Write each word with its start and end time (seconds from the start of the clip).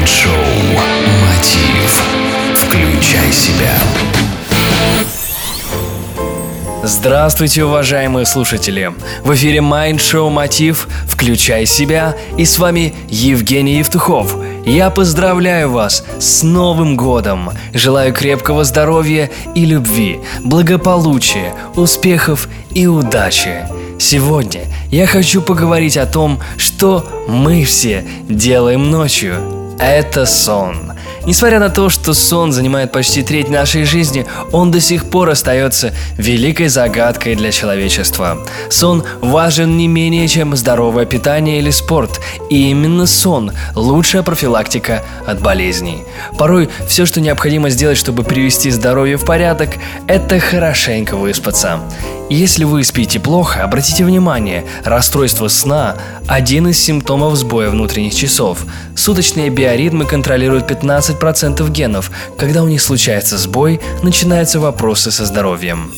Майнд-шоу 0.00 0.32
«Мотив». 1.20 2.02
Включай 2.54 3.30
себя. 3.30 3.74
Здравствуйте, 6.82 7.64
уважаемые 7.64 8.24
слушатели! 8.24 8.94
В 9.22 9.34
эфире 9.34 9.58
Mind 9.58 9.96
Show 9.96 10.30
Мотив 10.30 10.88
«Включай 11.06 11.66
себя» 11.66 12.16
и 12.38 12.46
с 12.46 12.58
вами 12.58 12.94
Евгений 13.10 13.76
Евтухов. 13.76 14.34
Я 14.64 14.88
поздравляю 14.88 15.70
вас 15.70 16.02
с 16.18 16.42
Новым 16.42 16.96
Годом! 16.96 17.50
Желаю 17.74 18.14
крепкого 18.14 18.64
здоровья 18.64 19.28
и 19.54 19.66
любви, 19.66 20.20
благополучия, 20.42 21.54
успехов 21.76 22.48
и 22.70 22.86
удачи! 22.86 23.66
Сегодня 23.98 24.62
я 24.90 25.06
хочу 25.06 25.42
поговорить 25.42 25.98
о 25.98 26.06
том, 26.06 26.40
что 26.56 27.06
мы 27.28 27.64
все 27.64 28.06
делаем 28.30 28.90
ночью. 28.90 29.59
Это 29.80 30.26
сон. 30.26 30.92
Несмотря 31.24 31.58
на 31.58 31.70
то, 31.70 31.88
что 31.88 32.12
сон 32.14 32.52
занимает 32.52 32.92
почти 32.92 33.22
треть 33.22 33.48
нашей 33.48 33.84
жизни, 33.84 34.26
он 34.52 34.70
до 34.70 34.80
сих 34.80 35.08
пор 35.08 35.30
остается 35.30 35.92
великой 36.16 36.68
загадкой 36.68 37.34
для 37.34 37.50
человечества. 37.50 38.38
Сон 38.68 39.04
важен 39.20 39.76
не 39.76 39.88
менее, 39.88 40.28
чем 40.28 40.56
здоровое 40.56 41.06
питание 41.06 41.58
или 41.58 41.70
спорт, 41.70 42.20
и 42.50 42.70
именно 42.70 43.06
сон– 43.06 43.52
лучшая 43.74 44.22
профилактика 44.22 45.02
от 45.26 45.40
болезней. 45.40 46.04
Порой 46.38 46.68
все, 46.86 47.06
что 47.06 47.20
необходимо 47.20 47.70
сделать, 47.70 47.98
чтобы 47.98 48.22
привести 48.22 48.70
здоровье 48.70 49.16
в 49.16 49.24
порядок, 49.24 49.70
это 50.06 50.40
хорошенько 50.40 51.16
выспаться. 51.16 51.80
Если 52.30 52.62
вы 52.62 52.84
спите 52.84 53.18
плохо, 53.18 53.64
обратите 53.64 54.04
внимание, 54.04 54.64
расстройство 54.84 55.48
сна– 55.48 55.96
один 56.28 56.68
из 56.68 56.78
симптомов 56.78 57.34
сбоя 57.34 57.70
внутренних 57.70 58.14
часов. 58.14 58.64
Суточные 58.94 59.50
биоритмы 59.70 60.04
контролируют 60.04 60.68
15% 60.68 61.70
генов. 61.70 62.10
Когда 62.36 62.62
у 62.62 62.68
них 62.68 62.82
случается 62.82 63.38
сбой, 63.38 63.80
начинаются 64.02 64.58
вопросы 64.58 65.12
со 65.12 65.24
здоровьем. 65.24 65.92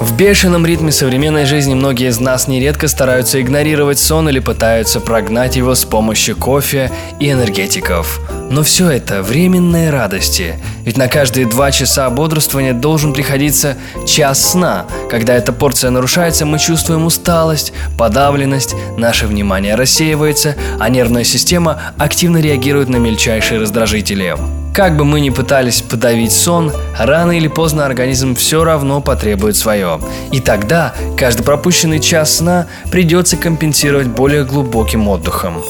В 0.00 0.16
бешеном 0.16 0.64
ритме 0.66 0.92
современной 0.92 1.46
жизни 1.46 1.74
многие 1.74 2.08
из 2.08 2.20
нас 2.20 2.46
нередко 2.46 2.88
стараются 2.88 3.40
игнорировать 3.40 3.98
сон 3.98 4.28
или 4.28 4.38
пытаются 4.38 5.00
прогнать 5.00 5.56
его 5.56 5.74
с 5.74 5.84
помощью 5.84 6.36
кофе 6.36 6.92
и 7.18 7.30
энергетиков. 7.30 8.20
Но 8.50 8.62
все 8.62 8.90
это 8.90 9.22
временные 9.22 9.90
радости, 9.90 10.54
ведь 10.84 10.96
на 10.96 11.08
каждые 11.08 11.46
два 11.46 11.70
часа 11.70 12.08
бодрствования 12.10 12.72
должен 12.72 13.12
приходиться 13.12 13.76
час 14.06 14.52
сна. 14.52 14.86
Когда 15.10 15.34
эта 15.34 15.52
порция 15.52 15.90
нарушается, 15.90 16.46
мы 16.46 16.58
чувствуем 16.58 17.06
усталость, 17.06 17.72
подавленность, 17.98 18.74
наше 18.96 19.26
внимание 19.26 19.74
рассеивается, 19.74 20.56
а 20.78 20.88
нервная 20.88 21.24
система 21.24 21.80
активно 21.98 22.38
реагирует 22.38 22.88
на 22.88 22.96
мельчайшие 22.96 23.60
раздражители. 23.60 24.36
Как 24.72 24.96
бы 24.96 25.04
мы 25.04 25.20
ни 25.20 25.30
пытались 25.30 25.82
подавить 25.82 26.32
сон, 26.32 26.72
рано 26.96 27.32
или 27.32 27.48
поздно 27.48 27.84
организм 27.84 28.36
все 28.36 28.62
равно 28.62 29.00
потребует 29.00 29.56
свое. 29.56 30.00
И 30.32 30.40
тогда 30.40 30.94
каждый 31.18 31.42
пропущенный 31.42 31.98
час 31.98 32.36
сна 32.36 32.66
придется 32.90 33.36
компенсировать 33.36 34.06
более 34.06 34.44
глубоким 34.44 35.08
отдыхом. 35.08 35.62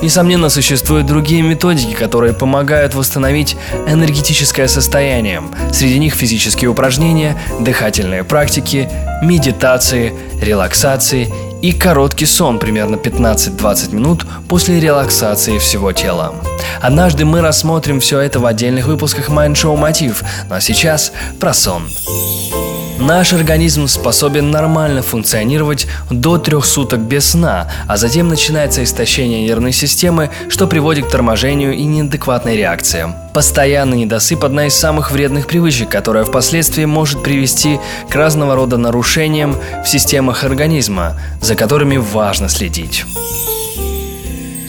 Несомненно, 0.00 0.48
существуют 0.48 1.06
другие 1.06 1.42
методики, 1.42 1.94
которые 1.94 2.32
помогают 2.32 2.94
восстановить 2.94 3.56
энергетическое 3.86 4.68
состояние. 4.68 5.42
Среди 5.72 5.98
них 5.98 6.14
физические 6.14 6.70
упражнения, 6.70 7.38
дыхательные 7.60 8.24
практики, 8.24 8.88
медитации, 9.22 10.14
релаксации 10.40 11.32
и 11.62 11.72
короткий 11.72 12.26
сон 12.26 12.58
примерно 12.58 12.96
15-20 12.96 13.94
минут 13.94 14.26
после 14.48 14.80
релаксации 14.80 15.58
всего 15.58 15.92
тела. 15.92 16.34
Однажды 16.80 17.24
мы 17.24 17.40
рассмотрим 17.40 18.00
все 18.00 18.18
это 18.18 18.40
в 18.40 18.46
отдельных 18.46 18.86
выпусках 18.86 19.30
Mind 19.30 19.54
Show 19.54 19.76
Мотив, 19.76 20.24
но 20.50 20.58
сейчас 20.60 21.12
про 21.40 21.54
сон. 21.54 21.84
Наш 22.98 23.32
организм 23.32 23.88
способен 23.88 24.50
нормально 24.50 25.02
функционировать 25.02 25.86
до 26.10 26.38
трех 26.38 26.64
суток 26.64 27.00
без 27.00 27.30
сна, 27.30 27.68
а 27.88 27.96
затем 27.96 28.28
начинается 28.28 28.84
истощение 28.84 29.42
нервной 29.42 29.72
системы, 29.72 30.30
что 30.48 30.68
приводит 30.68 31.06
к 31.06 31.10
торможению 31.10 31.74
и 31.74 31.84
неадекватной 31.84 32.56
реакции. 32.56 33.12
Постоянный 33.34 33.96
недосып– 33.96 34.44
одна 34.46 34.66
из 34.66 34.74
самых 34.74 35.10
вредных 35.10 35.46
привычек, 35.46 35.88
которая 35.88 36.24
впоследствии 36.24 36.84
может 36.84 37.22
привести 37.22 37.80
к 38.10 38.14
разного 38.14 38.54
рода 38.54 38.76
нарушениям 38.76 39.56
в 39.82 39.88
системах 39.88 40.44
организма, 40.44 41.18
за 41.40 41.54
которыми 41.54 41.96
важно 41.96 42.50
следить. 42.50 43.06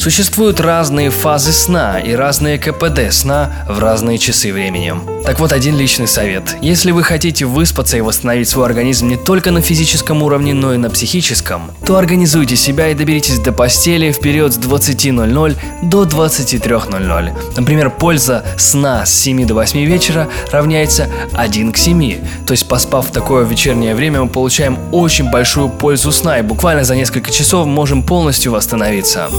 Существуют 0.03 0.59
разные 0.59 1.09
фазы 1.09 1.53
сна 1.53 1.97
и 1.97 2.11
разные 2.11 2.57
КПД 2.57 3.09
сна 3.11 3.53
в 3.69 3.79
разные 3.79 4.17
часы 4.17 4.51
времени. 4.51 4.93
Так 5.23 5.39
вот, 5.39 5.53
один 5.53 5.77
личный 5.77 6.09
совет. 6.09 6.57
Если 6.61 6.91
вы 6.91 7.03
хотите 7.03 7.45
выспаться 7.45 7.95
и 7.95 8.01
восстановить 8.01 8.49
свой 8.49 8.65
организм 8.65 9.07
не 9.07 9.15
только 9.15 9.51
на 9.51 9.61
физическом 9.61 10.21
уровне, 10.21 10.53
но 10.53 10.73
и 10.73 10.77
на 10.77 10.89
психическом, 10.89 11.71
то 11.85 11.95
организуйте 11.95 12.57
себя 12.57 12.89
и 12.89 12.95
доберитесь 12.95 13.39
до 13.39 13.53
постели 13.53 14.11
в 14.11 14.19
период 14.19 14.51
с 14.51 14.57
20.00 14.57 15.57
до 15.83 16.03
23.00. 16.03 17.31
Например, 17.55 17.89
польза 17.89 18.43
сна 18.57 19.05
с 19.05 19.13
7 19.21 19.47
до 19.47 19.53
8 19.53 19.85
вечера 19.85 20.27
равняется 20.51 21.07
1 21.31 21.71
к 21.71 21.77
7. 21.77 22.45
То 22.45 22.51
есть, 22.51 22.67
поспав 22.67 23.07
в 23.07 23.11
такое 23.13 23.45
вечернее 23.45 23.95
время, 23.95 24.23
мы 24.23 24.27
получаем 24.27 24.77
очень 24.91 25.31
большую 25.31 25.69
пользу 25.69 26.11
сна 26.11 26.39
и 26.39 26.41
буквально 26.41 26.83
за 26.83 26.97
несколько 26.97 27.31
часов 27.31 27.67
можем 27.67 28.03
полностью 28.03 28.51
восстановиться. 28.51 29.29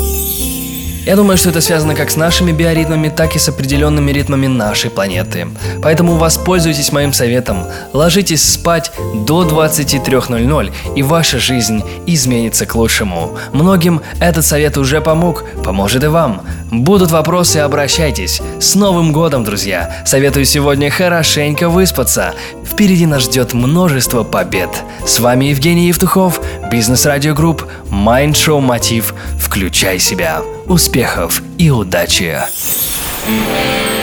Я 1.06 1.16
думаю, 1.16 1.36
что 1.36 1.50
это 1.50 1.60
связано 1.60 1.94
как 1.94 2.10
с 2.10 2.16
нашими 2.16 2.50
биоритмами, 2.50 3.10
так 3.10 3.36
и 3.36 3.38
с 3.38 3.50
определенными 3.50 4.10
ритмами 4.10 4.46
нашей 4.46 4.90
планеты. 4.90 5.48
Поэтому 5.82 6.16
воспользуйтесь 6.16 6.92
моим 6.92 7.12
советом. 7.12 7.66
Ложитесь 7.92 8.42
спать 8.42 8.90
до 9.26 9.44
23.00, 9.44 10.72
и 10.96 11.02
ваша 11.02 11.38
жизнь 11.38 11.82
изменится 12.06 12.64
к 12.64 12.74
лучшему. 12.74 13.36
Многим 13.52 14.00
этот 14.18 14.46
совет 14.46 14.78
уже 14.78 15.02
помог, 15.02 15.44
поможет 15.62 16.04
и 16.04 16.06
вам. 16.06 16.40
Будут 16.82 17.12
вопросы, 17.12 17.58
обращайтесь. 17.58 18.42
С 18.60 18.74
Новым 18.74 19.12
годом, 19.12 19.44
друзья! 19.44 20.02
Советую 20.04 20.44
сегодня 20.44 20.90
хорошенько 20.90 21.68
выспаться. 21.68 22.34
Впереди 22.64 23.06
нас 23.06 23.22
ждет 23.22 23.52
множество 23.52 24.24
побед. 24.24 24.70
С 25.06 25.20
вами 25.20 25.44
Евгений 25.46 25.86
Евтухов, 25.86 26.40
Бизнес-радио 26.72 27.34
Group, 27.34 27.64
Mind 27.90 28.32
Show 28.32 28.60
Мотив. 28.60 29.14
Включай 29.38 30.00
себя. 30.00 30.42
Успехов 30.66 31.42
и 31.58 31.70
удачи! 31.70 32.38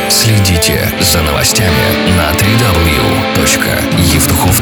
Следите 0.07 0.89
за 1.01 1.21
новостями 1.21 2.15
на 2.17 2.31
www.evtukhov.com 2.31 4.60